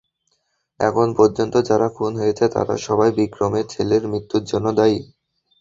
এখন 0.79 1.07
পর্যন্ত 1.17 1.55
যারা 1.69 1.87
খুন 1.89 2.11
হয়েছে 2.21 2.45
তারা 2.55 2.75
সবাই 2.87 3.09
বিক্রমের 3.17 3.65
ছেলের 3.73 4.03
মৃত্যুর 4.11 4.43
জন্য 4.43 4.67
দায়ী। 4.79 4.99